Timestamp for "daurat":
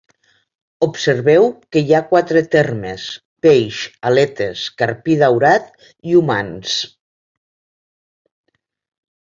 5.25-5.71